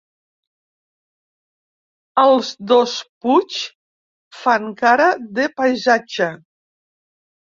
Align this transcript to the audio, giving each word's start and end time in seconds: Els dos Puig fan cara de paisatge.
Els 2.21 2.47
dos 2.71 2.95
Puig 3.25 3.59
fan 4.39 4.65
cara 4.79 5.09
de 5.41 5.45
paisatge. 5.61 6.31